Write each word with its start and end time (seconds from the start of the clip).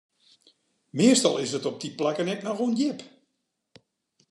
Meastal 0.99 1.37
is 1.43 1.53
it 1.57 1.67
op 1.69 1.77
dy 1.81 1.89
plakken 1.99 2.31
ek 2.33 2.41
noch 2.45 2.63
ûndjip. 2.65 2.99